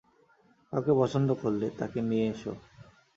[0.73, 2.53] কাউকে পছন্দ করলে, তাকে নিয়ে এসো।